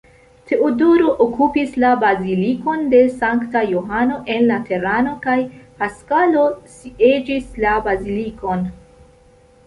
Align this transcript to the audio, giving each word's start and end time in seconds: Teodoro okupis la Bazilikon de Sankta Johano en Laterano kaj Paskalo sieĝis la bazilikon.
Teodoro 0.51 1.09
okupis 1.23 1.73
la 1.81 1.89
Bazilikon 2.03 2.87
de 2.93 3.01
Sankta 3.19 3.61
Johano 3.71 4.17
en 4.35 4.47
Laterano 4.51 5.13
kaj 5.25 5.35
Paskalo 5.81 6.47
sieĝis 6.77 7.51
la 7.67 7.75
bazilikon. 7.89 8.65